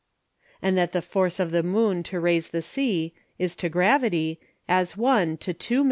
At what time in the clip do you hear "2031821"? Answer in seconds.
5.53-5.79